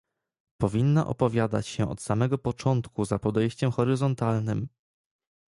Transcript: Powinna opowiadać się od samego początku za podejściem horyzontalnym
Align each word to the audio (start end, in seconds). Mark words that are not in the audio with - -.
Powinna 0.57 1.07
opowiadać 1.07 1.67
się 1.67 1.89
od 1.89 2.01
samego 2.01 2.37
początku 2.37 3.05
za 3.05 3.19
podejściem 3.19 3.71
horyzontalnym 3.71 4.67